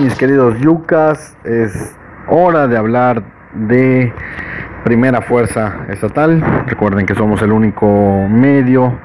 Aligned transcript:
Mis 0.00 0.14
queridos 0.16 0.58
yucas, 0.58 1.36
es 1.44 1.94
hora 2.28 2.66
de 2.66 2.76
hablar 2.76 3.22
de 3.54 4.12
primera 4.84 5.22
fuerza 5.22 5.86
estatal. 5.88 6.42
Recuerden 6.66 7.06
que 7.06 7.14
somos 7.14 7.40
el 7.42 7.52
único 7.52 8.26
medio 8.28 8.98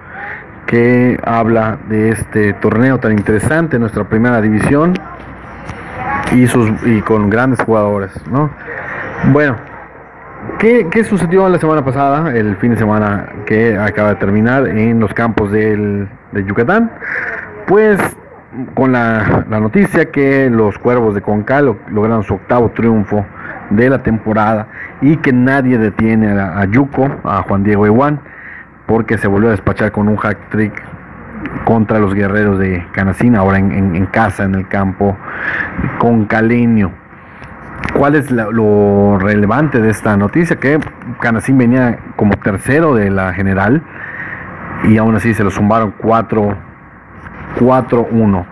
que 0.65 1.20
habla 1.23 1.77
de 1.90 2.10
este 2.10 2.54
torneo 2.54 2.99
tan 2.99 3.12
interesante, 3.12 3.77
nuestra 3.79 4.04
primera 4.04 4.41
división 4.41 4.93
y, 6.32 6.48
sus, 6.48 6.71
y 6.85 7.01
con 7.01 7.29
grandes 7.29 7.62
jugadores. 7.62 8.12
¿no? 8.29 8.49
Bueno, 9.32 9.57
¿qué, 10.57 10.87
¿qué, 10.90 11.04
sucedió 11.04 11.48
la 11.49 11.60
semana 11.60 11.84
pasada, 11.84 12.35
el 12.35 12.55
fin 12.57 12.71
de 12.71 12.77
semana 12.77 13.29
que 13.45 13.77
acaba 13.77 14.10
de 14.10 14.15
terminar 14.15 14.67
en 14.67 14.99
los 14.99 15.13
campos 15.13 15.51
del, 15.51 16.07
de 16.32 16.45
Yucatán? 16.45 16.91
Pues 17.67 17.99
con 18.73 18.91
la, 18.91 19.45
noticia 19.47 20.11
que 20.11 20.49
los 20.49 20.77
Cuervos 20.79 21.13
de 21.13 21.21
Concal 21.21 21.77
lograron 21.91 22.23
su 22.23 22.35
octavo 22.35 22.69
triunfo 22.71 23.25
de 23.69 23.89
la 23.89 23.99
temporada 23.99 24.67
y 25.01 25.17
que 25.17 25.31
nadie 25.31 25.77
detiene 25.77 26.31
a, 26.31 26.65
Yuko, 26.65 27.09
a 27.23 27.43
Juan 27.43 27.63
Diego 27.63 27.85
Iguán, 27.85 28.20
porque 28.87 29.17
se 29.17 29.27
volvió 29.27 29.49
a 29.49 29.51
despachar 29.51 29.91
con 29.91 30.07
un 30.07 30.17
hack 30.17 30.49
trick 30.49 30.73
contra 31.63 31.99
los 31.99 32.13
guerreros 32.13 32.57
de 32.57 32.85
Canacín, 32.91 33.35
ahora 33.35 33.59
en, 33.59 34.05
casa, 34.07 34.43
en 34.43 34.55
el 34.55 34.67
campo 34.67 35.15
concaleño. 35.99 36.91
¿Cuál 37.93 38.15
es 38.15 38.29
lo 38.31 39.17
relevante 39.20 39.79
de 39.79 39.89
esta 39.89 40.17
noticia? 40.17 40.57
Que 40.57 40.79
Canacín 41.21 41.57
venía 41.57 41.99
como 42.15 42.33
tercero 42.35 42.95
de 42.95 43.09
la 43.09 43.33
general 43.33 43.81
y 44.83 44.97
aún 44.97 45.15
así 45.15 45.33
se 45.33 45.43
lo 45.43 45.51
zumbaron 45.51 45.93
cuatro 45.97 46.57
4-1. 47.60 48.46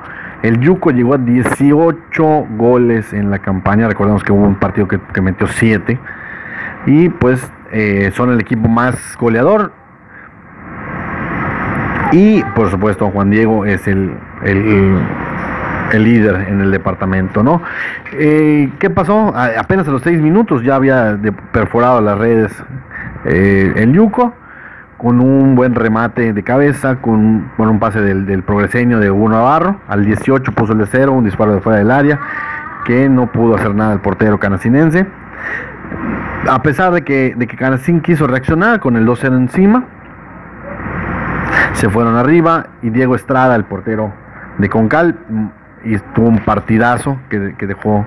El 0.44 0.60
Yuco 0.60 0.92
llegó 0.92 1.16
a 1.16 1.18
18 1.18 2.48
goles 2.58 3.12
en 3.14 3.32
la 3.32 3.40
campaña. 3.40 3.88
Recordemos 3.88 4.24
que 4.24 4.32
hubo 4.32 4.46
un 4.46 4.56
partido 4.56 4.88
que, 4.88 5.22
metió 5.22 5.48
7. 5.48 6.00
Y 6.86 7.10
pues 7.10 7.52
eh, 7.72 8.12
son 8.14 8.32
el 8.32 8.40
equipo 8.40 8.68
más 8.68 9.18
goleador. 9.20 9.72
Y 12.12 12.44
por 12.56 12.70
supuesto 12.70 13.10
Juan 13.10 13.32
Diego 13.32 13.66
es 13.66 13.88
el, 13.88 14.14
el, 14.44 16.04
líder 16.04 16.48
en 16.48 16.62
el 16.62 16.72
departamento, 16.72 17.44
¿no? 17.44 17.62
Eh, 18.14 18.72
¿Qué 18.80 18.90
pasó? 18.90 19.34
apenas 19.36 19.88
a 19.88 19.92
los 19.92 20.04
6 20.04 20.22
minutos 20.22 20.64
ya 20.64 20.76
había 20.76 21.20
perforado 21.52 22.00
las 22.00 22.18
redes 22.18 22.64
eh, 23.26 23.74
el 23.76 23.92
Yuco 23.92 24.34
con 24.98 25.20
un 25.22 25.56
buen 25.56 25.76
remate 25.76 26.34
de 26.34 26.44
cabeza, 26.44 26.98
con, 26.98 27.52
un 27.58 27.80
pase 27.80 28.02
del, 28.02 28.44
progreseño 28.44 29.00
de 29.00 29.12
Hugo 29.12 29.30
Navarro, 29.30 29.80
al 29.88 30.04
18 30.06 30.52
puso 30.54 30.74
el 30.74 30.80
de 30.80 30.88
cero, 30.88 31.14
un 31.14 31.24
disparo 31.24 31.54
de 31.54 31.62
fuera 31.62 31.80
del 31.80 31.92
área, 31.92 32.20
que 32.86 33.08
no 33.10 33.32
pudo 33.32 33.56
hacer 33.56 33.76
nada 33.76 33.94
el 33.94 34.00
portero 34.00 34.40
canacinense. 34.40 35.06
A 36.50 36.62
pesar 36.62 36.94
de 36.94 37.04
que, 37.04 37.36
de 37.36 37.48
que 37.48 37.58
Canacín 37.58 38.02
quiso 38.02 38.26
reaccionar 38.26 38.80
con 38.80 38.96
el 38.96 39.06
2-0 39.06 39.38
encima, 39.38 39.86
se 41.74 41.90
fueron 41.90 42.16
arriba 42.16 42.68
y 42.82 42.90
Diego 42.90 43.16
Estrada, 43.16 43.56
el 43.56 43.66
portero 43.66 44.14
de 44.58 44.70
Concal, 44.70 45.16
y 45.84 45.98
tuvo 46.16 46.28
un 46.28 46.40
partidazo 46.40 47.18
que, 47.30 47.40
dejó 47.40 48.06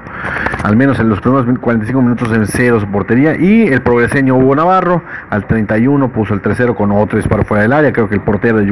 al 0.62 0.76
menos 0.76 0.98
en 1.00 1.08
los 1.08 1.20
primeros 1.20 1.46
45 1.58 2.02
minutos 2.02 2.32
en 2.32 2.46
cero 2.46 2.80
su 2.80 2.86
portería. 2.86 3.36
Y 3.36 3.68
el 3.68 3.82
progreseño 3.82 4.36
Hugo 4.36 4.56
Navarro 4.56 5.02
al 5.30 5.46
31 5.46 6.08
puso 6.12 6.34
el 6.34 6.42
3-0 6.42 6.74
con 6.74 6.92
otro 6.92 7.18
disparo 7.18 7.44
fuera 7.44 7.62
del 7.62 7.72
área. 7.72 7.92
Creo 7.92 8.08
que 8.08 8.16
el 8.16 8.20
portero 8.20 8.58
de, 8.58 8.66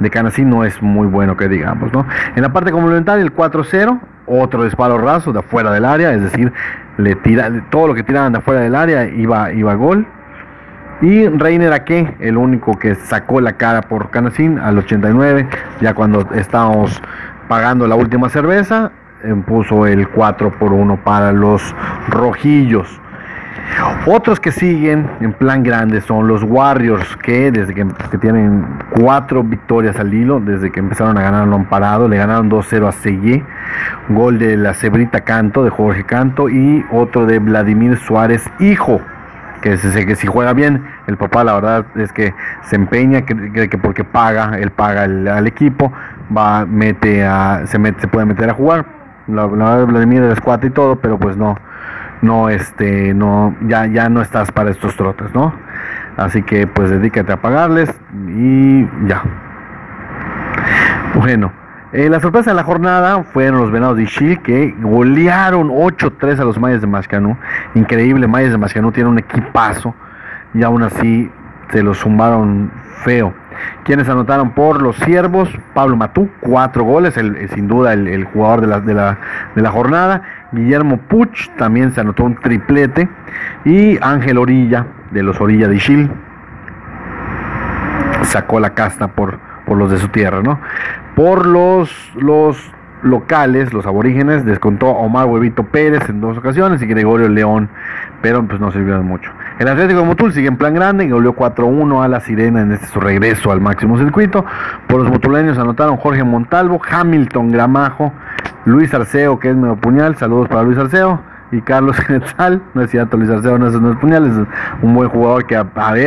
de 0.00 0.44
no 0.44 0.64
es 0.64 0.80
muy 0.82 1.06
bueno 1.06 1.36
que 1.36 1.48
digamos 1.48 1.92
¿no? 1.92 2.06
en 2.34 2.42
la 2.42 2.52
parte 2.52 2.72
complementaria 2.72 3.22
el 3.22 3.34
4-0 3.34 4.00
otro 4.26 4.64
disparo 4.64 4.98
raso 4.98 5.32
de 5.32 5.38
afuera 5.38 5.70
del 5.70 5.84
área 5.84 6.12
es 6.12 6.22
decir 6.22 6.52
le 6.98 7.14
tira, 7.16 7.50
todo 7.70 7.88
lo 7.88 7.94
que 7.94 8.02
tiraban 8.02 8.32
de 8.32 8.38
afuera 8.38 8.60
del 8.60 8.74
área 8.74 9.06
iba, 9.06 9.52
iba 9.52 9.74
gol. 9.74 10.06
Y 11.02 11.28
Reiner 11.28 11.74
Aque, 11.74 12.14
el 12.20 12.38
único 12.38 12.78
que 12.78 12.94
sacó 12.94 13.42
la 13.42 13.52
cara 13.52 13.82
por 13.82 14.08
Canacín 14.10 14.58
al 14.58 14.78
89, 14.78 15.46
ya 15.82 15.92
cuando 15.92 16.26
estábamos 16.34 17.02
pagando 17.48 17.86
la 17.86 17.94
última 17.94 18.28
cerveza, 18.28 18.92
puso 19.46 19.86
el 19.86 20.08
4 20.08 20.52
por 20.58 20.72
1 20.72 21.00
para 21.04 21.32
los 21.32 21.74
rojillos. 22.08 23.00
Otros 24.06 24.38
que 24.38 24.52
siguen 24.52 25.10
en 25.20 25.32
plan 25.32 25.62
grande 25.62 26.00
son 26.00 26.28
los 26.28 26.42
Warriors, 26.42 27.16
que 27.16 27.50
desde 27.50 27.74
que, 27.74 27.84
tienen 28.18 28.64
cuatro 28.90 29.42
victorias 29.42 29.98
al 29.98 30.14
hilo, 30.14 30.40
desde 30.40 30.70
que 30.70 30.80
empezaron 30.80 31.18
a 31.18 31.22
ganar 31.22 31.48
lo 31.48 31.56
han 31.56 31.64
parado, 31.64 32.08
le 32.08 32.16
ganaron 32.16 32.48
2-0 32.48 32.88
a 32.88 32.92
Selle, 32.92 33.44
gol 34.08 34.38
de 34.38 34.56
la 34.56 34.74
Cebrita 34.74 35.22
Canto, 35.22 35.64
de 35.64 35.70
Jorge 35.70 36.04
Canto, 36.04 36.48
y 36.48 36.84
otro 36.92 37.26
de 37.26 37.38
Vladimir 37.40 37.98
Suárez, 37.98 38.48
hijo, 38.60 39.00
que, 39.60 39.76
que 39.76 40.14
si 40.14 40.26
juega 40.26 40.52
bien, 40.52 40.84
el 41.08 41.16
papá 41.16 41.42
la 41.42 41.54
verdad 41.54 41.86
es 41.96 42.12
que 42.12 42.34
se 42.62 42.76
empeña, 42.76 43.22
que, 43.22 43.68
que 43.68 43.78
porque 43.78 44.04
paga, 44.04 44.58
él 44.58 44.70
paga 44.70 45.02
al 45.04 45.46
equipo, 45.46 45.92
va, 46.34 46.64
mete 46.66 47.24
a, 47.24 47.62
se, 47.66 47.78
mete, 47.78 48.00
se 48.00 48.08
puede 48.08 48.26
meter 48.26 48.50
a 48.50 48.54
jugar. 48.54 48.86
La, 49.26 49.46
la 49.46 49.84
Vladimir 49.84 50.22
es 50.24 50.40
cuatro 50.40 50.68
y 50.68 50.70
todo, 50.70 50.96
pero 50.96 51.18
pues 51.18 51.36
no, 51.36 51.56
no, 52.22 52.48
este, 52.48 53.12
no, 53.14 53.54
ya, 53.62 53.86
ya 53.86 54.08
no 54.08 54.22
estás 54.22 54.52
para 54.52 54.70
estos 54.70 54.96
trotes, 54.96 55.34
¿no? 55.34 55.52
Así 56.16 56.42
que 56.42 56.66
pues 56.66 56.90
dedícate 56.90 57.32
a 57.32 57.40
pagarles 57.40 57.92
y 58.28 58.86
ya. 59.06 59.22
Bueno, 61.14 61.52
eh, 61.92 62.08
la 62.08 62.20
sorpresa 62.20 62.50
de 62.50 62.56
la 62.56 62.64
jornada 62.64 63.22
fueron 63.22 63.60
los 63.60 63.70
Venados 63.70 63.96
de 63.96 64.04
Ishil 64.04 64.40
que 64.42 64.74
golearon 64.80 65.68
8-3 65.68 66.40
a 66.40 66.44
los 66.44 66.58
Mayas 66.58 66.80
de 66.80 66.86
Mascanú. 66.86 67.36
Increíble, 67.74 68.26
Mayas 68.26 68.52
de 68.52 68.58
Mascanú 68.58 68.92
tiene 68.92 69.08
un 69.08 69.18
equipazo 69.18 69.94
y 70.54 70.62
aún 70.62 70.82
así 70.82 71.30
se 71.70 71.82
lo 71.82 71.94
zumbaron 71.94 72.70
feo. 73.04 73.32
Quienes 73.84 74.08
anotaron 74.08 74.50
por 74.50 74.82
los 74.82 74.96
siervos, 74.96 75.48
Pablo 75.74 75.96
Matú, 75.96 76.28
cuatro 76.40 76.84
goles, 76.84 77.16
el, 77.16 77.48
sin 77.50 77.68
duda 77.68 77.92
el, 77.92 78.24
jugador 78.24 78.60
de 78.60 78.66
la, 78.66 78.80
de, 78.80 78.94
la, 78.94 79.18
de 79.54 79.62
la, 79.62 79.70
jornada. 79.70 80.22
Guillermo 80.52 80.98
Puch 80.98 81.50
también 81.56 81.92
se 81.92 82.00
anotó 82.00 82.24
un 82.24 82.36
triplete. 82.36 83.08
Y 83.64 83.98
Ángel 84.02 84.38
Orilla, 84.38 84.86
de 85.10 85.22
los 85.22 85.40
Orilla 85.40 85.68
de 85.68 85.76
Ischil, 85.76 86.10
sacó 88.22 88.60
la 88.60 88.70
casta 88.70 89.08
por, 89.08 89.38
por 89.66 89.76
los 89.78 89.90
de 89.90 89.98
su 89.98 90.08
tierra, 90.08 90.42
¿no? 90.42 90.60
Por 91.14 91.46
los, 91.46 92.12
los 92.16 92.72
locales, 93.02 93.72
los 93.72 93.86
aborígenes, 93.86 94.44
descontó 94.44 94.88
Omar 94.88 95.26
Huevito 95.26 95.64
Pérez 95.64 96.08
en 96.08 96.20
dos 96.20 96.38
ocasiones 96.38 96.82
y 96.82 96.86
Gregorio 96.86 97.28
León, 97.28 97.68
pero 98.22 98.42
pues 98.46 98.60
no 98.60 98.70
sirvieron 98.72 99.06
mucho. 99.06 99.30
El 99.58 99.68
Atlético 99.68 100.00
de 100.00 100.06
Motul 100.06 100.34
sigue 100.34 100.48
en 100.48 100.58
plan 100.58 100.74
grande 100.74 101.06
y 101.06 101.10
goleó 101.10 101.34
4-1 101.34 102.04
a 102.04 102.08
la 102.08 102.20
Sirena 102.20 102.60
en 102.60 102.72
este 102.72 102.88
su 102.88 103.00
regreso 103.00 103.50
al 103.50 103.62
máximo 103.62 103.96
circuito. 103.96 104.44
Por 104.86 105.00
los 105.00 105.10
motuleños 105.10 105.56
anotaron 105.56 105.96
Jorge 105.96 106.24
Montalvo, 106.24 106.78
Hamilton 106.86 107.50
Gramajo, 107.50 108.12
Luis 108.66 108.92
Arceo, 108.92 109.38
que 109.38 109.48
es 109.48 109.56
medio 109.56 109.76
puñal, 109.76 110.16
saludos 110.16 110.48
para 110.48 110.62
Luis 110.62 110.76
Arceo, 110.76 111.22
y 111.52 111.62
Carlos 111.62 111.96
Genetzal, 112.06 112.60
no 112.74 112.82
es 112.82 112.90
cierto, 112.90 113.16
Luis 113.16 113.30
Arceo 113.30 113.58
no 113.58 113.68
es, 113.68 113.80
no 113.80 113.98
puñal, 113.98 114.26
es 114.26 114.46
un 114.82 114.94
buen 114.94 115.08
jugador 115.08 115.46
que 115.46 115.56
a, 115.56 115.66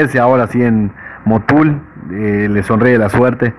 si 0.10 0.20
ahora 0.20 0.46
sí 0.46 0.62
en 0.62 0.92
Motul 1.26 1.82
eh, 2.12 2.48
le 2.52 2.62
sonríe 2.62 3.00
la 3.00 3.10
suerte 3.10 3.56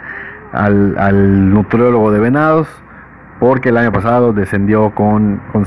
al, 0.52 1.52
nutriólogo 1.52 2.12
de 2.12 2.20
Venados, 2.20 2.68
porque 3.40 3.70
el 3.70 3.76
año 3.76 3.90
pasado 3.90 4.32
descendió 4.32 4.90
con, 4.90 5.40
con 5.52 5.66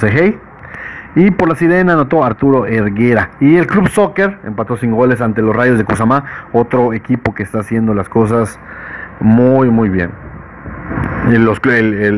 Y 1.15 1.31
por 1.31 1.49
la 1.49 1.55
Sirena 1.55 1.93
anotó 1.93 2.23
Arturo 2.23 2.65
Erguera. 2.65 3.31
Y 3.39 3.57
el 3.57 3.67
Club 3.67 3.87
Soccer 3.89 4.39
empató 4.43 4.77
sin 4.77 4.91
goles 4.91 5.21
ante 5.21 5.41
los 5.41 5.55
Rayos 5.55 5.77
de 5.77 5.85
Cusamá, 5.85 6.23
otro 6.53 6.93
equipo 6.93 7.33
que 7.33 7.43
está 7.43 7.59
haciendo 7.59 7.93
las 7.93 8.09
cosas 8.09 8.59
muy, 9.19 9.69
muy 9.69 9.89
bien. 9.89 10.11
los, 11.29 11.59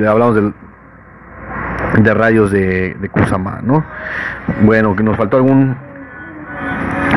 hablamos 0.08 0.36
del, 0.36 0.54
de 2.02 2.14
Rayos 2.14 2.52
de, 2.52 2.96
de 3.00 3.10
Cusamá, 3.10 3.60
¿no? 3.62 3.84
Bueno, 4.62 4.96
que 4.96 5.04
nos 5.04 5.18
faltó 5.18 5.38
algún 5.38 5.76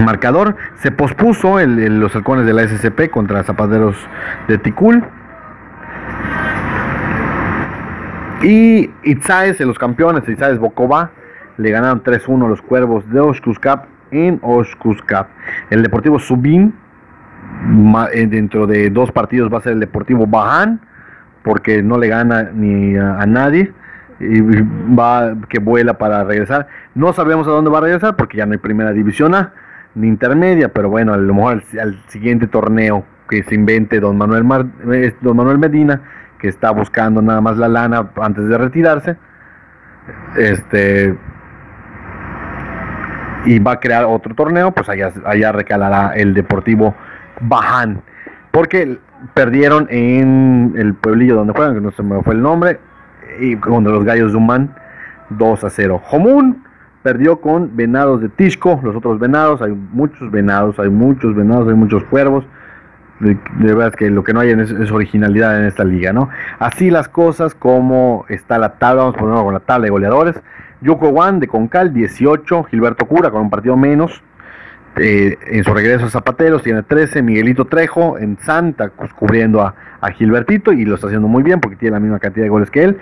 marcador. 0.04 0.56
Se 0.76 0.90
pospuso 0.90 1.58
el, 1.58 2.00
los 2.00 2.14
halcones 2.14 2.46
de 2.46 2.52
la 2.52 2.66
SCP 2.66 3.10
contra 3.10 3.42
Zapateros 3.42 3.96
de 4.48 4.58
Ticul. 4.58 5.04
Y 8.42 8.90
Itzaes, 9.02 9.58
los 9.60 9.78
campeones, 9.78 10.28
Itzaes 10.28 10.58
Bocobá, 10.58 11.10
le 11.58 11.70
ganaron 11.70 12.02
3-1 12.02 12.48
los 12.48 12.62
cuervos 12.62 13.08
de 13.10 13.20
Oshkuskap 13.20 13.86
en 14.10 14.38
Oshkuskap. 14.42 15.28
El 15.70 15.82
Deportivo 15.82 16.18
Subin, 16.18 16.72
eh, 18.14 18.26
dentro 18.26 18.66
de 18.66 18.90
dos 18.90 19.12
partidos 19.12 19.52
va 19.52 19.58
a 19.58 19.62
ser 19.62 19.72
el 19.72 19.80
Deportivo 19.80 20.26
Baján, 20.26 20.80
porque 21.42 21.82
no 21.82 21.98
le 21.98 22.08
gana 22.08 22.50
ni 22.54 22.96
a, 22.96 23.26
nadie. 23.26 23.72
Y 24.20 24.40
va 24.40 25.36
que 25.48 25.58
vuela 25.60 25.94
para 25.94 26.24
regresar. 26.24 26.66
No 26.94 27.12
sabemos 27.12 27.46
a 27.46 27.50
dónde 27.50 27.70
va 27.70 27.78
a 27.78 27.82
regresar 27.82 28.16
porque 28.16 28.38
ya 28.38 28.46
no 28.46 28.52
hay 28.52 28.58
primera 28.58 28.92
división 28.92 29.34
A 29.34 29.52
ni 29.94 30.08
intermedia, 30.08 30.72
pero 30.72 30.90
bueno, 30.90 31.12
a 31.12 31.16
lo 31.16 31.34
mejor 31.34 31.62
al, 31.80 32.02
siguiente 32.08 32.46
torneo 32.46 33.04
que 33.28 33.42
se 33.42 33.54
invente 33.54 34.00
don 34.00 34.16
Manuel, 34.16 34.44
eh, 34.92 35.14
don 35.20 35.36
Manuel 35.36 35.58
Medina, 35.58 36.00
que 36.38 36.48
está 36.48 36.70
buscando 36.70 37.20
nada 37.20 37.40
más 37.40 37.56
la 37.58 37.68
lana 37.68 38.10
antes 38.20 38.48
de 38.48 38.58
retirarse. 38.58 39.16
Este 40.36 41.16
y 43.48 43.58
va 43.60 43.72
a 43.72 43.80
crear 43.80 44.04
otro 44.04 44.34
torneo, 44.34 44.72
pues 44.72 44.90
allá, 44.90 45.10
allá 45.24 45.52
recalará 45.52 46.12
el 46.14 46.34
Deportivo 46.34 46.94
Baján. 47.40 48.02
Porque 48.50 48.98
perdieron 49.32 49.86
en 49.88 50.74
el 50.76 50.92
pueblillo 50.92 51.36
donde 51.36 51.54
juegan, 51.54 51.74
que 51.74 51.80
no 51.80 51.90
se 51.92 52.02
me 52.02 52.22
fue 52.22 52.34
el 52.34 52.42
nombre, 52.42 52.78
y 53.40 53.56
contra 53.56 53.90
los 53.90 54.04
Gallos 54.04 54.32
de 54.32 54.38
Humán 54.38 54.74
2 55.30 55.64
a 55.64 55.70
0. 55.70 56.02
Jomún 56.04 56.62
perdió 57.02 57.40
con 57.40 57.74
Venados 57.74 58.20
de 58.20 58.28
Tisco, 58.28 58.80
los 58.82 58.94
otros 58.94 59.18
venados, 59.18 59.62
hay 59.62 59.72
muchos 59.72 60.30
venados, 60.30 60.78
hay 60.78 60.90
muchos 60.90 61.34
venados, 61.34 61.68
hay 61.68 61.74
muchos 61.74 62.04
cuervos. 62.04 62.44
De, 63.20 63.36
verdad 63.58 63.94
que 63.94 64.10
lo 64.10 64.22
que 64.22 64.34
no 64.34 64.40
hay 64.40 64.50
es, 64.50 64.70
es, 64.70 64.92
originalidad 64.92 65.58
en 65.58 65.64
esta 65.64 65.84
liga, 65.84 66.12
¿no? 66.12 66.28
Así 66.58 66.90
las 66.90 67.08
cosas, 67.08 67.54
como 67.54 68.26
está 68.28 68.58
la 68.58 68.74
tabla, 68.74 69.04
vamos 69.04 69.16
a 69.16 69.18
ponerlo 69.18 69.44
con 69.44 69.54
la 69.54 69.60
tabla 69.60 69.84
de 69.84 69.90
goleadores. 69.90 70.40
Yoko 70.80 71.08
Wan 71.08 71.40
de 71.40 71.48
Concal, 71.48 71.92
18. 71.92 72.64
Gilberto 72.64 73.06
Cura 73.06 73.30
con 73.30 73.42
un 73.42 73.50
partido 73.50 73.76
menos. 73.76 74.22
Eh, 74.96 75.38
en 75.46 75.62
su 75.62 75.72
regreso 75.72 76.06
a 76.06 76.10
Zapateros 76.10 76.62
tiene 76.62 76.82
13. 76.82 77.22
Miguelito 77.22 77.66
Trejo 77.66 78.18
en 78.18 78.38
Santa, 78.38 78.90
pues, 78.96 79.12
cubriendo 79.12 79.62
a, 79.62 79.74
Gilbertito 80.12 80.72
y 80.72 80.84
lo 80.84 80.94
está 80.94 81.08
haciendo 81.08 81.26
muy 81.26 81.42
bien 81.42 81.60
porque 81.60 81.76
tiene 81.76 81.94
la 81.94 82.00
misma 82.00 82.20
cantidad 82.20 82.44
de 82.44 82.50
goles 82.50 82.70
que 82.70 82.84
él. 82.84 82.98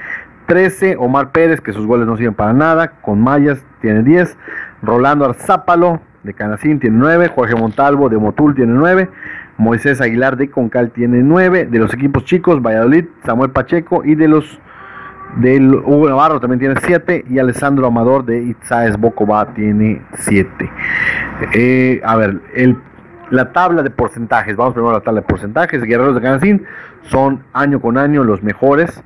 13. 0.47 0.97
Omar 0.99 1.31
Pérez, 1.33 1.61
que 1.61 1.73
sus 1.73 1.87
goles 1.87 2.07
no 2.07 2.17
sirven 2.17 2.35
para 2.35 2.53
nada. 2.53 2.93
Con 3.03 3.21
Mayas 3.21 3.65
tiene 3.81 4.03
10. 4.03 4.37
Rolando 4.83 5.25
Arzápalo 5.25 6.01
de 6.23 6.35
Canacín 6.35 6.81
tiene 6.81 6.97
9. 6.99 7.29
Jorge 7.29 7.55
Montalvo 7.55 8.09
de 8.09 8.17
Motul 8.17 8.55
tiene 8.55 8.73
9. 8.73 9.11
Moisés 9.59 10.01
Aguilar 10.01 10.37
de 10.37 10.51
Concal 10.51 10.91
tiene 10.91 11.23
9. 11.23 11.67
De 11.67 11.79
los 11.79 11.93
equipos 11.93 12.25
chicos, 12.25 12.63
Valladolid, 12.63 13.07
Samuel 13.25 13.51
Pacheco 13.51 14.05
y 14.05 14.15
de 14.15 14.29
los 14.29 14.61
del 15.37 15.75
Hugo 15.75 16.09
Navarro 16.09 16.41
también 16.41 16.61
tiene 16.61 16.77
7 16.81 17.27
y 17.29 17.39
Alessandro 17.39 17.87
Amador 17.87 18.25
de 18.25 18.43
Itzaes 18.43 18.97
Bocoba 18.97 19.53
tiene 19.55 20.01
7. 20.15 20.71
Eh, 21.53 22.01
a 22.05 22.17
ver, 22.17 22.41
el, 22.55 22.79
la 23.31 23.53
tabla 23.53 23.83
de 23.83 23.91
porcentajes, 23.91 24.57
vamos 24.57 24.73
primero 24.73 24.91
a 24.91 24.99
la 24.99 25.05
tabla 25.05 25.21
de 25.21 25.27
porcentajes. 25.27 25.83
Guerreros 25.83 26.15
de 26.15 26.23
Canacín 26.23 26.65
son 27.03 27.43
año 27.53 27.81
con 27.81 27.99
año 27.99 28.25
los 28.25 28.43
mejores 28.43 29.03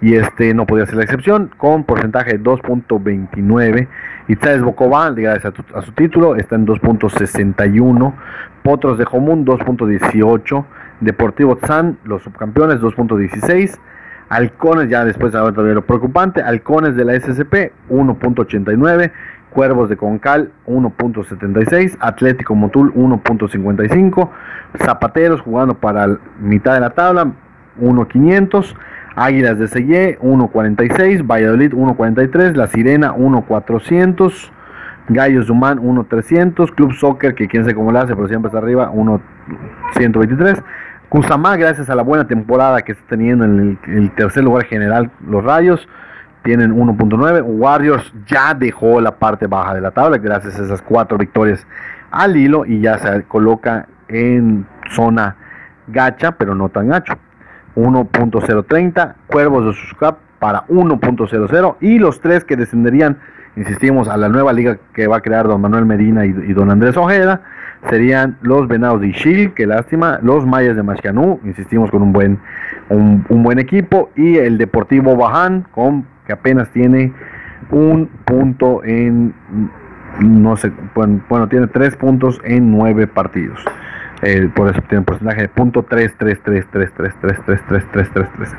y 0.00 0.14
este 0.14 0.52
no 0.54 0.66
podía 0.66 0.86
ser 0.86 0.96
la 0.96 1.04
excepción 1.04 1.50
con 1.56 1.84
porcentaje 1.84 2.38
de 2.38 2.40
2.29. 2.42 3.88
Itzaes 4.28 4.62
Bocoba, 4.62 5.10
gracias 5.10 5.52
a, 5.74 5.78
a, 5.78 5.82
su 5.82 5.92
título, 5.92 6.36
está 6.36 6.54
en 6.54 6.66
2.61. 6.66 8.14
Potros 8.62 8.98
de 8.98 9.04
Jomún 9.04 9.44
2.18. 9.44 10.64
Deportivo 11.00 11.56
Tzan, 11.56 11.98
los 12.04 12.22
subcampeones 12.22 12.80
2.16. 12.80 13.78
Halcones, 14.32 14.88
ya 14.88 15.04
después 15.04 15.34
a 15.34 15.42
ver 15.42 15.74
lo 15.74 15.84
preocupante, 15.84 16.40
Halcones 16.40 16.96
de 16.96 17.04
la 17.04 17.20
SCP 17.20 17.70
1.89, 17.90 19.12
Cuervos 19.50 19.90
de 19.90 19.98
Concal 19.98 20.50
1.76, 20.66 21.98
Atlético 22.00 22.54
Motul 22.54 22.94
1.55, 22.94 24.30
Zapateros 24.82 25.42
jugando 25.42 25.74
para 25.74 26.06
la 26.06 26.18
mitad 26.40 26.72
de 26.72 26.80
la 26.80 26.90
tabla 26.90 27.26
1.500, 27.78 28.74
Águilas 29.16 29.58
de 29.58 29.68
Selle 29.68 30.18
1.46, 30.20 31.30
Valladolid 31.30 31.74
1.43, 31.74 32.54
La 32.54 32.68
Sirena 32.68 33.14
1.400, 33.14 34.50
Gallos 35.10 35.50
Humán 35.50 35.78
1.300, 35.78 36.74
Club 36.74 36.94
Soccer 36.94 37.34
que 37.34 37.48
quién 37.48 37.64
sabe 37.64 37.74
cómo 37.74 37.92
lo 37.92 37.98
hace, 37.98 38.16
pero 38.16 38.28
siempre 38.28 38.48
está 38.48 38.60
arriba 38.60 38.90
1.123. 38.90 40.62
Kusama, 41.12 41.58
gracias 41.58 41.90
a 41.90 41.94
la 41.94 42.02
buena 42.02 42.26
temporada 42.26 42.80
que 42.80 42.92
está 42.92 43.04
teniendo 43.06 43.44
en 43.44 43.78
el, 43.86 44.10
tercer 44.12 44.42
lugar 44.42 44.64
general, 44.64 45.10
los 45.28 45.44
Rayos 45.44 45.86
tienen 46.42 46.74
1.9. 46.74 47.42
Warriors 47.44 48.10
ya 48.26 48.54
dejó 48.54 48.98
la 48.98 49.18
parte 49.18 49.46
baja 49.46 49.74
de 49.74 49.82
la 49.82 49.90
tabla 49.90 50.16
gracias 50.16 50.58
a 50.58 50.62
esas 50.62 50.80
cuatro 50.80 51.18
victorias 51.18 51.66
al 52.10 52.34
hilo 52.38 52.64
y 52.64 52.80
ya 52.80 52.96
se 52.96 53.24
coloca 53.24 53.88
en 54.08 54.66
zona 54.88 55.36
gacha, 55.86 56.32
pero 56.32 56.54
no 56.54 56.70
tan 56.70 56.88
gacho. 56.88 57.12
1.030. 57.76 59.14
Cuervos 59.26 59.66
de 59.66 59.72
Suscap 59.74 60.16
para 60.38 60.66
1.00 60.68 61.76
y 61.82 61.98
los 61.98 62.22
tres 62.22 62.42
que 62.42 62.56
descenderían, 62.56 63.18
insistimos, 63.56 64.08
a 64.08 64.16
la 64.16 64.28
nueva 64.28 64.52
liga 64.52 64.78
que 64.94 65.06
va 65.06 65.18
a 65.18 65.20
crear 65.20 65.46
don 65.46 65.60
Manuel 65.60 65.84
Medina 65.86 66.24
y, 66.24 66.32
don 66.52 66.70
Andrés 66.70 66.96
Ojeda 66.96 67.42
serían 67.90 68.38
los 68.42 68.68
Venados 68.68 69.00
de 69.00 69.08
Ishil, 69.08 69.54
que 69.54 69.66
lástima, 69.66 70.20
los 70.22 70.46
Mayas 70.46 70.76
de 70.76 70.84
Mascanú, 70.84 71.40
insistimos 71.44 71.90
con 71.90 72.02
un 72.02 72.12
buen, 72.12 72.38
un, 72.88 73.24
buen 73.42 73.58
equipo, 73.58 74.10
y 74.14 74.36
el 74.36 74.56
Deportivo 74.56 75.16
Baján, 75.16 75.66
con, 75.72 76.06
que 76.24 76.32
apenas 76.32 76.70
tiene 76.70 77.12
un 77.72 78.08
punto 78.24 78.84
en, 78.84 79.34
no 80.20 80.56
sé, 80.56 80.70
bueno, 80.94 81.48
tiene 81.48 81.66
tres 81.66 81.96
puntos 81.96 82.40
en 82.44 82.70
nueve 82.70 83.08
partidos. 83.08 83.64
Por 84.54 84.68
eso 84.68 84.80
tiene 84.82 85.00
un 85.00 85.04
porcentaje 85.04 85.42
de 85.42 85.48
punto 85.48 85.82
3, 85.82 86.14
3, 86.16 86.40
3, 86.44 86.66
3, 86.70 86.92
3, 86.96 87.14
3, 87.20 87.38
3, 87.44 87.60
3, 87.66 87.84
3, 87.92 88.10
3, 88.12 88.28
3. 88.36 88.50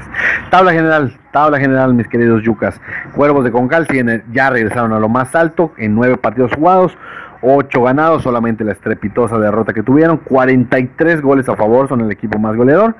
Tabla 0.49 0.73
general, 0.73 1.17
tabla 1.31 1.57
general, 1.57 1.93
mis 1.93 2.07
queridos 2.07 2.43
yucas. 2.43 2.81
Cuervos 3.15 3.45
de 3.45 3.51
Concal 3.51 3.87
tienen, 3.87 4.23
ya 4.33 4.49
regresaron 4.49 4.91
a 4.91 4.99
lo 4.99 5.07
más 5.07 5.33
alto 5.35 5.73
en 5.77 5.95
nueve 5.95 6.17
partidos 6.17 6.51
jugados. 6.53 6.97
8 7.45 7.83
ganados, 7.83 8.23
solamente 8.23 8.63
la 8.63 8.71
estrepitosa 8.71 9.37
derrota 9.37 9.73
que 9.73 9.83
tuvieron. 9.83 10.17
43 10.17 11.21
goles 11.21 11.49
a 11.49 11.55
favor, 11.55 11.89
son 11.89 12.01
el 12.01 12.11
equipo 12.11 12.39
más 12.39 12.55
goleador. 12.55 12.95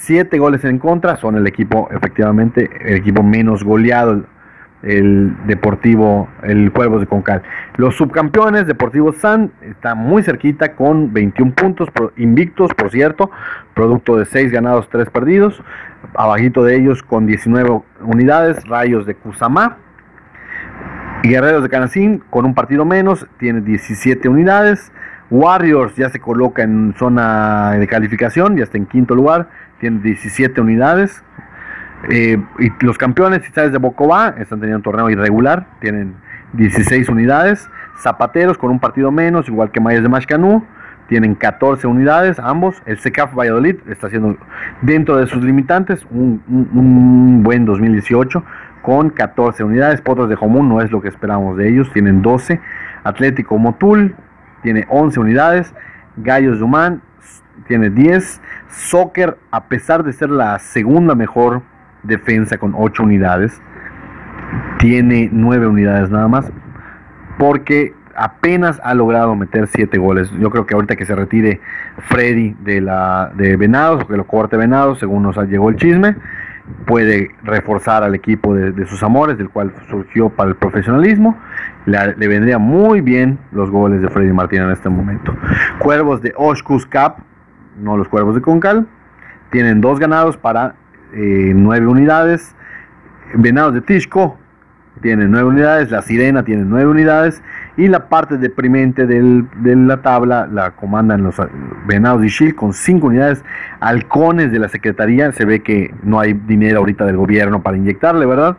7 0.00 0.36
goles 0.38 0.64
en 0.64 0.78
contra, 0.78 1.16
son 1.16 1.36
el 1.36 1.46
equipo, 1.46 1.88
efectivamente, 1.92 2.68
el 2.84 2.96
equipo 2.96 3.22
menos 3.22 3.62
goleado. 3.62 4.24
El 4.84 5.34
Deportivo, 5.46 6.28
el 6.42 6.70
Cuervos 6.72 7.00
de 7.00 7.06
Concal. 7.06 7.42
Los 7.76 7.96
subcampeones, 7.96 8.66
Deportivo 8.66 9.12
San, 9.12 9.50
está 9.62 9.94
muy 9.94 10.22
cerquita 10.22 10.74
con 10.74 11.12
21 11.12 11.54
puntos, 11.54 11.88
invictos, 12.16 12.72
por 12.74 12.90
cierto, 12.90 13.30
producto 13.74 14.16
de 14.16 14.26
6 14.26 14.52
ganados, 14.52 14.88
3 14.90 15.08
perdidos. 15.10 15.62
Abajito 16.14 16.62
de 16.62 16.76
ellos 16.76 17.02
con 17.02 17.26
19 17.26 17.82
unidades, 18.02 18.62
Rayos 18.68 19.06
de 19.06 19.14
Cusamá, 19.14 19.78
Guerreros 21.22 21.62
de 21.62 21.70
Canacín 21.70 22.22
con 22.28 22.44
un 22.44 22.54
partido 22.54 22.84
menos, 22.84 23.26
tiene 23.38 23.62
17 23.62 24.28
unidades. 24.28 24.92
Warriors 25.30 25.96
ya 25.96 26.10
se 26.10 26.20
coloca 26.20 26.62
en 26.62 26.94
zona 26.98 27.72
de 27.72 27.86
calificación, 27.86 28.56
ya 28.58 28.64
está 28.64 28.76
en 28.76 28.84
quinto 28.84 29.14
lugar, 29.14 29.48
tiene 29.80 30.00
17 30.00 30.60
unidades. 30.60 31.24
Eh, 32.10 32.42
y 32.58 32.84
los 32.84 32.98
campeones 32.98 33.42
sabes 33.54 33.72
de 33.72 33.78
Bocobá 33.78 34.34
están 34.38 34.60
teniendo 34.60 34.78
un 34.78 34.82
torneo 34.82 35.10
irregular, 35.10 35.66
tienen 35.80 36.14
16 36.54 37.08
unidades. 37.08 37.68
Zapateros 38.02 38.58
con 38.58 38.70
un 38.70 38.80
partido 38.80 39.10
menos, 39.10 39.48
igual 39.48 39.70
que 39.70 39.80
Mayas 39.80 40.02
de 40.02 40.08
Mashcanú, 40.08 40.64
tienen 41.08 41.34
14 41.34 41.86
unidades 41.86 42.38
ambos. 42.38 42.82
El 42.86 42.98
SECAF 42.98 43.34
Valladolid 43.34 43.76
está 43.88 44.06
haciendo 44.08 44.36
dentro 44.82 45.16
de 45.16 45.26
sus 45.26 45.42
limitantes 45.42 46.06
un, 46.10 46.42
un 46.48 47.42
buen 47.42 47.64
2018 47.64 48.42
con 48.82 49.10
14 49.10 49.64
unidades. 49.64 50.00
Potros 50.00 50.28
de 50.28 50.36
Jomún 50.36 50.68
no 50.68 50.80
es 50.80 50.90
lo 50.90 51.00
que 51.00 51.08
esperábamos 51.08 51.56
de 51.56 51.68
ellos, 51.68 51.90
tienen 51.92 52.22
12. 52.22 52.60
Atlético 53.04 53.58
Motul 53.58 54.14
tiene 54.62 54.86
11 54.88 55.20
unidades. 55.20 55.74
Gallos 56.16 56.58
de 56.58 56.64
Humán 56.64 57.02
tiene 57.66 57.90
10. 57.90 58.40
Soccer, 58.68 59.38
a 59.50 59.64
pesar 59.64 60.04
de 60.04 60.12
ser 60.12 60.30
la 60.30 60.58
segunda 60.58 61.14
mejor 61.14 61.62
defensa 62.04 62.58
con 62.58 62.74
8 62.76 63.02
unidades, 63.02 63.60
tiene 64.78 65.28
9 65.32 65.66
unidades 65.66 66.10
nada 66.10 66.28
más. 66.28 66.52
porque 67.36 67.92
apenas 68.16 68.80
ha 68.84 68.94
logrado 68.94 69.34
meter 69.34 69.66
siete 69.66 69.98
goles. 69.98 70.30
Yo 70.38 70.50
creo 70.50 70.66
que 70.66 70.74
ahorita 70.74 70.94
que 70.94 71.04
se 71.04 71.14
retire 71.14 71.60
Freddy 72.08 72.54
de 72.60 72.80
la 72.80 73.32
de 73.34 73.56
Venados, 73.56 74.04
o 74.04 74.06
que 74.06 74.16
lo 74.16 74.24
corte 74.26 74.56
Venados, 74.56 75.00
según 75.00 75.24
nos 75.24 75.36
llegó 75.48 75.68
el 75.68 75.76
chisme, 75.76 76.16
puede 76.86 77.30
reforzar 77.42 78.02
al 78.02 78.14
equipo 78.14 78.54
de, 78.54 78.86
sus 78.86 79.02
amores, 79.02 79.36
del 79.36 79.50
cual 79.50 79.72
surgió 79.88 80.30
para 80.30 80.50
el 80.50 80.56
profesionalismo. 80.56 81.36
Le, 81.86 82.14
vendría 82.28 82.58
muy 82.58 83.00
bien 83.00 83.38
los 83.52 83.70
goles 83.70 84.00
de 84.00 84.08
Freddy 84.08 84.32
Martín 84.32 84.62
en 84.62 84.70
este 84.70 84.88
momento. 84.88 85.34
Cuervos 85.78 86.22
de 86.22 86.32
Oshkus 86.36 86.86
Cup, 86.86 87.16
no 87.78 87.96
los 87.96 88.08
cuervos 88.08 88.34
de 88.34 88.40
Concal, 88.40 88.86
tienen 89.50 89.80
dos 89.80 89.98
ganados 89.98 90.36
para 90.36 90.74
eh, 91.14 91.52
nueve 91.54 91.86
unidades. 91.86 92.54
Venados 93.34 93.74
de 93.74 93.80
Tishko 93.80 94.38
tiene 95.00 95.26
nueve 95.26 95.48
unidades, 95.48 95.90
la 95.90 96.02
Sirena 96.02 96.44
tiene 96.44 96.64
nueve 96.64 96.90
unidades 96.90 97.42
y 97.76 97.88
la 97.88 98.08
parte 98.08 98.38
deprimente 98.38 99.06
de 99.06 99.76
la 99.76 100.02
tabla 100.02 100.46
la 100.46 100.70
comandan 100.72 101.24
los 101.24 101.36
Venados 101.86 102.20
de 102.20 102.28
Shil 102.28 102.54
con 102.54 102.72
cinco 102.72 103.08
unidades, 103.08 103.44
halcones 103.80 104.52
de 104.52 104.60
la 104.60 104.68
Secretaría, 104.68 105.32
se 105.32 105.44
ve 105.44 105.62
que 105.62 105.92
no 106.04 106.20
hay 106.20 106.34
dinero 106.34 106.78
ahorita 106.78 107.04
del 107.04 107.16
gobierno 107.16 107.62
para 107.62 107.76
inyectarle, 107.76 108.24
¿verdad? 108.26 108.56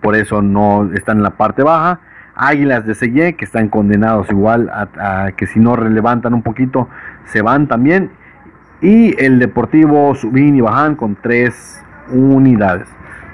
Por 0.00 0.14
eso 0.14 0.42
no 0.42 0.90
están 0.92 1.18
en 1.18 1.22
la 1.24 1.30
parte 1.30 1.62
baja. 1.62 2.00
Águilas 2.34 2.86
de 2.86 2.94
Selle, 2.94 3.34
que 3.34 3.44
están 3.44 3.68
condenados 3.68 4.30
igual 4.30 4.70
a, 4.72 5.32
que 5.36 5.46
si 5.46 5.60
no 5.60 5.76
levantan 5.76 6.32
un 6.32 6.42
poquito, 6.42 6.88
se 7.24 7.42
van 7.42 7.68
también. 7.68 8.10
Y 8.80 9.14
el 9.22 9.38
Deportivo 9.38 10.14
Subín 10.14 10.56
y 10.56 10.60
Baján 10.60 10.96
con 10.96 11.16
tres 11.20 11.84
unidades. 12.08 12.88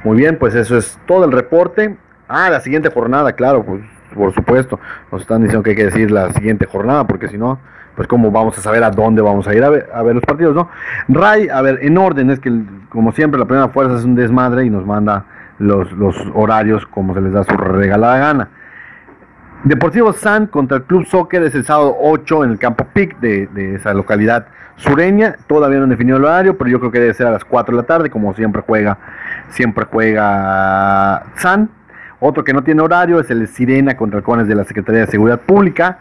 Muy 0.05 0.17
bien, 0.17 0.39
pues 0.39 0.55
eso 0.55 0.77
es 0.77 0.99
todo 1.07 1.25
el 1.25 1.33
reporte. 1.33 1.97
Ah, 2.29 2.51
la 2.51 2.61
siguiente 2.61 2.91
jornada, 2.91 3.33
claro, 3.33 3.65
pues 3.65 3.83
por 4.15 4.33
supuesto. 4.35 4.79
Nos 5.13 5.23
están 5.23 5.43
diciendo 5.43 5.63
que 5.63 5.71
hay 5.71 5.77
que 5.77 5.85
decir 5.87 6.11
la 6.11 6.33
siguiente 6.33 6.67
jornada, 6.67 7.07
porque 7.07 7.29
si 7.29 7.39
no, 7.39 7.59
pues 7.97 8.07
cómo 8.07 8.31
vamos 8.31 8.57
a 8.59 8.61
saber 8.61 8.85
a 8.85 8.91
dónde 8.91 9.23
vamos 9.23 9.49
a 9.49 9.55
ir 9.55 9.65
a 9.65 9.71
ver, 9.71 9.91
a 9.93 10.03
ver 10.03 10.15
los 10.15 10.25
partidos, 10.25 10.55
¿no? 10.55 10.69
Ray, 11.09 11.49
a 11.49 11.61
ver, 11.63 11.81
en 11.83 11.99
orden, 11.99 12.31
es 12.31 12.41
que 12.41 12.53
como 12.89 13.13
siempre 13.13 13.39
la 13.39 13.47
primera 13.47 13.69
fuerza 13.69 13.97
es 13.97 14.05
un 14.05 14.15
desmadre 14.15 14.65
y 14.65 14.71
nos 14.71 14.87
manda 14.87 15.25
los, 15.59 15.89
horarios 16.35 16.87
como 16.87 17.15
se 17.15 17.21
les 17.21 17.33
da 17.33 17.45
su 17.45 17.57
regalada 17.57 18.19
gana. 18.19 18.49
Deportivo 19.65 20.13
San 20.13 20.47
contra 20.47 20.77
el 20.77 20.85
Club 20.85 21.05
Soccer 21.07 21.43
es 21.43 21.55
el 21.55 21.65
sábado 21.65 21.97
8 22.01 22.45
en 22.45 22.51
el 22.51 22.59
campo 22.59 22.87
PIC 22.93 23.19
de, 23.19 23.75
esa 23.75 23.93
localidad 23.93 24.47
sureña. 24.79 25.37
Todavía 25.47 25.79
no 25.79 25.85
han 25.85 25.91
definido 25.91 26.17
el 26.17 26.25
horario, 26.25 26.57
pero 26.57 26.71
yo 26.71 26.81
creo 26.81 26.91
que 26.91 27.01
debe 27.01 27.15
ser 27.15 27.27
a 27.27 27.31
las 27.31 27.45
4 27.45 27.77
de 27.77 27.83
la 27.83 27.87
tarde, 27.87 28.11
como 28.11 28.35
siempre 28.35 28.63
juega, 28.67 28.99
siempre 29.51 29.85
juega 29.85 31.25
San. 31.37 31.71
Otro 32.21 32.43
que 32.43 32.53
no 32.53 32.65
tiene 32.65 32.83
horario 32.83 33.21
es 33.21 33.31
el 33.31 33.47
Sirena 33.47 33.97
contra 33.97 34.19
Halcones 34.19 34.49
de 34.49 34.55
la 34.55 34.65
Secretaría 34.65 35.03
de 35.03 35.07
Seguridad 35.07 35.41
Pública. 35.41 35.99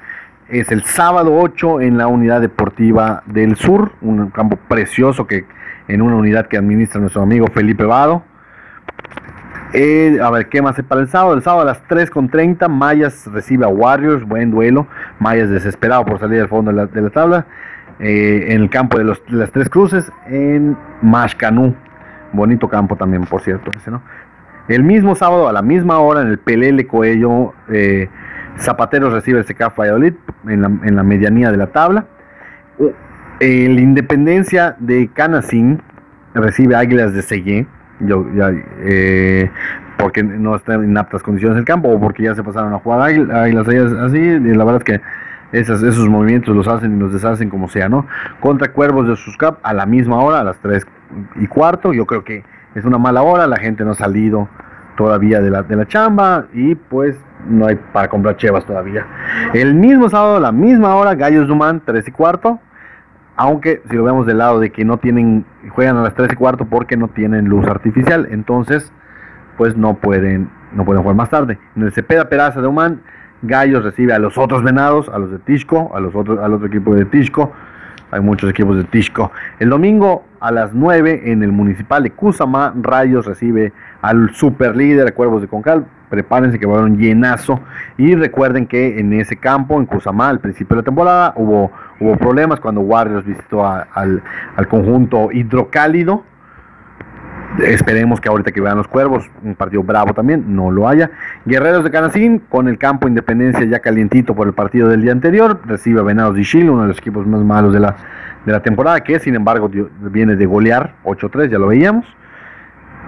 Es 0.49 0.71
el 0.71 0.83
sábado 0.83 1.37
8 1.37 1.81
en 1.81 1.97
la 1.97 2.07
Unidad 2.07 2.41
Deportiva 2.41 3.21
del 3.25 3.55
Sur, 3.57 3.91
un 4.01 4.29
campo 4.31 4.55
precioso 4.55 5.27
que 5.27 5.45
en 5.87 6.01
una 6.01 6.15
unidad 6.15 6.47
que 6.47 6.57
administra 6.57 6.99
nuestro 6.99 7.21
amigo 7.21 7.47
Felipe 7.47 7.83
Vado. 7.83 8.23
Eh, 9.73 10.17
a 10.21 10.31
ver, 10.31 10.47
¿qué 10.47 10.61
más 10.61 10.79
es 10.79 10.85
para 10.85 11.01
el 11.01 11.09
sábado? 11.09 11.33
El 11.33 11.43
sábado 11.43 11.63
a 11.63 11.65
las 11.65 11.83
3.30, 11.87 12.69
Mayas 12.69 13.27
recibe 13.27 13.65
a 13.65 13.67
Warriors, 13.67 14.25
buen 14.25 14.51
duelo. 14.51 14.87
Mayas 15.19 15.49
desesperado 15.49 16.05
por 16.05 16.19
salir 16.19 16.39
del 16.39 16.47
fondo 16.47 16.71
de 16.71 17.01
la, 17.01 17.09
tabla. 17.09 17.45
Eh, 17.99 18.47
en 18.49 18.61
el 18.61 18.69
campo 18.69 18.97
de, 18.97 19.03
los, 19.03 19.21
las 19.29 19.51
Tres 19.51 19.69
Cruces, 19.69 20.11
en 20.27 20.77
Mashcanú. 21.01 21.75
Bonito 22.33 22.67
campo 22.67 22.95
también, 22.95 23.25
por 23.25 23.41
cierto. 23.41 23.71
Ese, 23.75 23.89
¿no? 23.91 24.01
El 24.67 24.83
mismo 24.83 25.15
sábado 25.15 25.47
a 25.47 25.53
la 25.53 25.61
misma 25.61 25.99
hora 25.99 26.21
en 26.21 26.27
el 26.27 26.39
Pelele 26.39 26.87
Coello, 26.87 27.53
eh, 27.69 28.09
Zapateros 28.59 29.13
recibe 29.13 29.39
el 29.39 29.45
CECAF 29.45 29.77
Valladolid 29.77 30.13
en 30.47 30.61
la, 30.61 30.67
en 30.67 30.95
la 30.95 31.03
medianía 31.03 31.51
de 31.51 31.57
la 31.57 31.67
tabla. 31.67 32.05
El 33.39 33.79
Independencia 33.79 34.75
de 34.79 35.09
Canacín 35.13 35.81
recibe 36.33 36.75
Águilas 36.75 37.13
de 37.13 37.21
Segué, 37.21 37.67
eh, 38.81 39.49
porque 39.97 40.23
no 40.23 40.55
está 40.55 40.75
en 40.75 40.97
aptas 40.97 41.23
condiciones 41.23 41.57
el 41.57 41.65
campo 41.65 41.89
o 41.89 41.99
porque 41.99 42.23
ya 42.23 42.35
se 42.35 42.43
pasaron 42.43 42.73
a 42.73 42.79
jugar 42.79 43.01
Águilas, 43.01 43.67
así. 43.67 44.39
La 44.39 44.63
verdad 44.63 44.77
es 44.77 44.83
que 44.83 45.01
esos, 45.51 46.09
movimientos 46.09 46.55
los 46.55 46.67
hacen 46.67 46.97
y 46.97 46.99
los 46.99 47.13
deshacen 47.13 47.49
como 47.49 47.69
sea, 47.69 47.89
¿no? 47.89 48.05
Contra 48.39 48.71
Cuervos 48.71 49.07
de 49.07 49.15
Suscap 49.15 49.59
a 49.63 49.73
la 49.73 49.85
misma 49.85 50.17
hora, 50.17 50.41
a 50.41 50.43
las 50.43 50.57
3 50.59 50.85
y 51.37 51.47
cuarto. 51.47 51.93
Yo 51.93 52.05
creo 52.05 52.23
que 52.23 52.43
es 52.75 52.85
una 52.85 52.97
mala 52.97 53.21
hora, 53.21 53.47
la 53.47 53.57
gente 53.57 53.83
no 53.83 53.91
ha 53.91 53.95
salido 53.95 54.49
todavía 54.97 55.39
de 55.39 55.49
la, 55.49 55.63
de 55.63 55.75
la 55.75 55.87
chamba 55.87 56.47
y 56.53 56.75
pues 56.75 57.15
no 57.47 57.67
hay 57.67 57.75
para 57.75 58.09
comprar 58.09 58.35
chevas 58.37 58.65
todavía. 58.65 59.05
El 59.53 59.75
mismo 59.75 60.09
sábado, 60.09 60.37
a 60.37 60.39
la 60.39 60.51
misma 60.51 60.95
hora, 60.95 61.15
Gallos 61.15 61.47
Dumán, 61.47 61.81
3 61.85 62.07
y 62.07 62.11
cuarto. 62.11 62.59
Aunque 63.39 63.83
si 63.89 63.95
lo 63.95 64.03
vemos 64.03 64.25
del 64.25 64.39
lado 64.39 64.59
de 64.59 64.71
que 64.71 64.83
no 64.83 64.97
tienen, 64.97 65.45
juegan 65.69 65.95
a 65.97 66.01
las 66.01 66.15
3 66.15 66.33
y 66.33 66.35
cuarto 66.35 66.65
porque 66.65 66.97
no 66.97 67.07
tienen 67.07 67.45
luz 67.45 67.67
artificial. 67.67 68.27
Entonces, 68.31 68.91
pues 69.57 69.77
no 69.77 69.95
pueden, 69.95 70.49
no 70.73 70.83
pueden 70.85 71.03
jugar 71.03 71.15
más 71.15 71.29
tarde. 71.29 71.59
En 71.75 71.83
el 71.83 71.93
Cepeda 71.93 72.29
Peraza 72.29 72.61
de 72.61 72.67
Humán, 72.67 73.01
Gallos 73.41 73.83
recibe 73.83 74.13
a 74.13 74.19
los 74.19 74.37
otros 74.37 74.63
venados, 74.63 75.09
a 75.09 75.19
los 75.19 75.31
de 75.31 75.39
Tisco, 75.39 75.91
a 75.95 75.99
los 75.99 76.15
otros, 76.15 76.39
al 76.39 76.53
otro 76.53 76.67
equipo 76.67 76.95
de 76.95 77.05
Tisco. 77.05 77.51
Hay 78.09 78.21
muchos 78.21 78.49
equipos 78.49 78.77
de 78.77 78.83
Tisco. 78.85 79.31
El 79.59 79.69
domingo 79.69 80.23
a 80.39 80.51
las 80.51 80.73
9 80.73 81.23
en 81.25 81.43
el 81.43 81.51
municipal 81.51 82.03
de 82.03 82.11
Cusama, 82.11 82.73
Rayos 82.81 83.25
recibe 83.25 83.73
al 84.01 84.33
super 84.33 84.75
líder 84.75 85.13
Cuervos 85.13 85.41
de 85.41 85.47
Concal. 85.47 85.85
Prepárense 86.09 86.57
que 86.57 86.65
va 86.65 86.75
a 86.75 86.79
haber 86.79 86.91
un 86.91 86.97
llenazo. 86.97 87.59
Y 87.97 88.15
recuerden 88.15 88.65
que 88.65 88.99
en 88.99 89.11
ese 89.13 89.35
campo, 89.35 89.77
en 89.77 89.85
Cusama, 89.85 90.29
al 90.29 90.39
principio 90.39 90.75
de 90.75 90.81
la 90.81 90.85
temporada, 90.85 91.33
hubo, 91.35 91.71
hubo 91.99 92.15
problemas 92.15 92.59
cuando 92.61 92.81
Warriors 92.81 93.25
visitó 93.25 93.67
al, 93.67 94.23
al 94.55 94.67
conjunto 94.67 95.31
hidrocálido 95.31 96.23
Esperemos 97.59 98.21
que 98.21 98.29
ahorita 98.29 98.51
que 98.51 98.61
vean 98.61 98.77
los 98.77 98.87
cuervos, 98.87 99.29
un 99.43 99.55
partido 99.55 99.81
bravo 99.81 100.13
también, 100.13 100.55
no 100.55 100.69
lo 100.69 100.87
haya. 100.87 101.09
Guerreros 101.45 101.83
de 101.83 101.91
Canacín, 101.91 102.39
con 102.49 102.67
el 102.67 102.77
campo 102.77 103.07
Independencia 103.07 103.65
ya 103.65 103.79
calientito 103.79 104.35
por 104.35 104.47
el 104.47 104.53
partido 104.53 104.89
del 104.89 105.01
día 105.01 105.11
anterior, 105.11 105.59
recibe 105.65 105.99
a 105.99 106.03
Venados 106.03 106.35
de 106.35 106.43
Chile, 106.43 106.69
uno 106.69 106.83
de 106.83 106.89
los 106.89 106.99
equipos 106.99 107.25
más 107.25 107.41
malos 107.41 107.73
de 107.73 107.79
la, 107.79 107.95
de 108.45 108.51
la 108.51 108.61
temporada, 108.61 109.01
que 109.01 109.19
sin 109.19 109.35
embargo 109.35 109.71
viene 110.01 110.35
de 110.35 110.45
golear 110.45 110.95
8-3, 111.03 111.49
ya 111.49 111.57
lo 111.57 111.67
veíamos. 111.67 112.05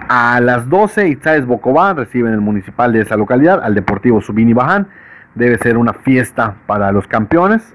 A 0.08 0.40
las 0.40 0.68
12, 0.68 1.06
Itzáez 1.08 1.46
Bocobá 1.46 1.94
recibe 1.94 2.28
en 2.28 2.34
el 2.34 2.40
municipal 2.40 2.92
de 2.92 3.02
esa 3.02 3.16
localidad 3.16 3.62
al 3.62 3.76
Deportivo 3.76 4.20
Subini 4.20 4.52
Baján. 4.52 4.88
Debe 5.36 5.58
ser 5.58 5.76
una 5.76 5.92
fiesta 5.92 6.56
para 6.66 6.90
los 6.90 7.06
campeones. 7.06 7.74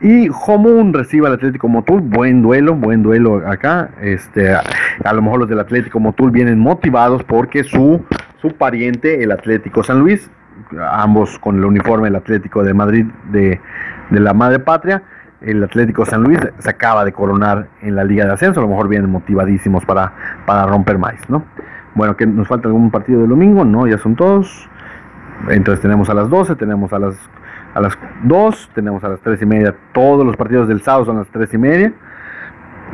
Y 0.00 0.28
Jomun 0.28 0.92
recibe 0.92 1.26
al 1.26 1.34
Atlético 1.34 1.68
Motul, 1.68 2.02
buen 2.02 2.42
duelo, 2.42 2.74
buen 2.74 3.02
duelo 3.02 3.42
acá. 3.48 3.90
Este, 4.02 4.54
a, 4.54 5.12
lo 5.14 5.22
mejor 5.22 5.40
los 5.40 5.48
del 5.48 5.58
Atlético 5.58 6.00
Motul 6.00 6.30
vienen 6.30 6.58
motivados 6.58 7.24
porque 7.24 7.64
su, 7.64 8.04
su 8.42 8.50
pariente, 8.56 9.22
el 9.22 9.32
Atlético 9.32 9.82
San 9.82 10.00
Luis, 10.00 10.30
ambos 10.90 11.38
con 11.38 11.56
el 11.56 11.64
uniforme 11.64 12.08
del 12.08 12.16
Atlético 12.16 12.62
de 12.62 12.74
Madrid 12.74 13.06
de, 13.30 13.60
la 14.10 14.34
Madre 14.34 14.58
Patria, 14.58 15.02
el 15.40 15.64
Atlético 15.64 16.04
San 16.04 16.22
Luis 16.22 16.40
se 16.58 16.70
acaba 16.70 17.04
de 17.04 17.12
coronar 17.12 17.68
en 17.80 17.96
la 17.96 18.04
Liga 18.04 18.26
de 18.26 18.32
Ascenso, 18.32 18.60
a 18.60 18.62
lo 18.62 18.68
mejor 18.68 18.88
vienen 18.88 19.10
motivadísimos 19.10 19.84
para, 19.86 20.12
para 20.44 20.66
romper 20.66 20.98
más, 20.98 21.14
¿no? 21.28 21.44
Bueno, 21.94 22.16
que 22.16 22.26
nos 22.26 22.46
falta 22.48 22.68
algún 22.68 22.90
partido 22.90 23.22
de 23.22 23.26
domingo, 23.26 23.64
¿no? 23.64 23.86
Ya 23.86 23.96
son 23.96 24.16
todos. 24.16 24.68
Entonces 25.48 25.80
tenemos 25.80 26.10
a 26.10 26.14
las 26.14 26.28
12, 26.28 26.56
tenemos 26.56 26.92
a 26.92 26.98
las 26.98 27.16
a 27.76 27.80
las 27.80 27.98
2, 28.24 28.70
tenemos 28.74 29.04
a 29.04 29.10
las 29.10 29.20
3 29.20 29.42
y 29.42 29.46
media, 29.46 29.74
todos 29.92 30.24
los 30.24 30.36
partidos 30.36 30.66
del 30.66 30.80
sábado 30.80 31.04
son 31.04 31.16
a 31.16 31.20
las 31.20 31.28
3 31.28 31.52
y 31.52 31.58
media, 31.58 31.92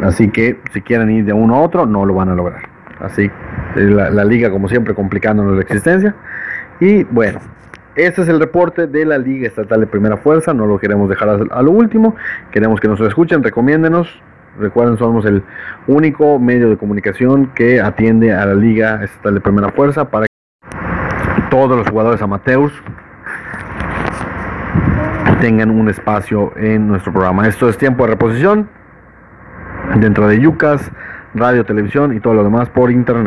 así 0.03 0.29
que 0.29 0.59
si 0.73 0.83
quieren 0.83 1.09
ir 1.11 1.25
de 1.25 1.33
uno 1.33 1.55
a 1.55 1.61
otro, 1.61 1.87
no 1.87 2.05
lo 2.05 2.15
van 2.15 2.29
a 2.31 2.35
lograr. 2.35 2.63
Así, 3.01 3.31
la, 3.77 4.11
la 4.11 4.25
liga 4.25 4.51
como 4.51 4.69
siempre 4.69 4.95
complicándonos 4.95 5.55
la 5.55 5.63
existencia. 5.63 6.15
Y 6.81 7.05
bueno, 7.05 7.39
este 7.95 8.23
es 8.23 8.29
el 8.29 8.41
reporte 8.41 8.89
de 8.89 9.05
la 9.05 9.19
Liga 9.19 9.47
Estatal 9.47 9.79
de 9.79 9.87
Primera 9.87 10.17
Fuerza, 10.17 10.53
no 10.53 10.67
lo 10.67 10.79
queremos 10.79 11.09
dejar 11.09 11.29
a, 11.29 11.63
lo 11.63 11.71
último, 11.71 12.17
queremos 12.51 12.81
que 12.81 12.89
nos 12.89 13.01
escuchen, 13.01 13.43
recomiéndenos, 13.43 14.09
recuerden, 14.59 14.97
somos 14.99 15.25
el 15.27 15.45
único 15.87 16.39
medio 16.39 16.71
de 16.71 16.77
comunicación 16.77 17.53
que 17.55 17.81
atiende 17.81 18.33
a 18.33 18.47
la 18.47 18.55
Liga 18.55 19.05
Estatal 19.05 19.35
de 19.35 19.41
Primera 19.41 19.69
Fuerza 19.71 20.09
para 20.09 20.27
que 20.27 21.43
todos 21.51 21.77
los 21.77 21.89
jugadores 21.89 22.21
amateurs 22.23 22.73
tengan 25.43 25.73
un 25.73 25.89
espacio 25.89 26.53
en 26.57 26.87
nuestro 26.87 27.13
programa. 27.13 27.49
Esto 27.49 27.69
es 27.69 27.77
tiempo 27.77 28.05
de 28.05 28.11
reposición 28.13 28.69
dentro 29.97 30.29
de 30.29 30.41
Yucas, 30.41 30.89
radio, 31.35 31.67
televisión 31.67 32.17
y 32.17 32.21
todo 32.21 32.35
lo 32.35 32.45
demás 32.45 32.69
por 32.69 32.93
internet. 32.93 33.21